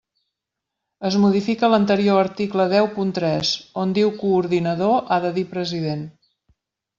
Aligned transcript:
Es 1.09 1.17
modifica 1.25 1.69
l'anterior 1.73 2.21
article 2.21 2.65
deu 2.71 2.89
punt 2.95 3.11
tres: 3.19 3.51
on 3.83 3.93
diu 3.99 4.11
coordinador 4.23 5.13
ha 5.17 5.21
de 5.27 5.33
dir 5.37 5.45
president. 5.53 6.03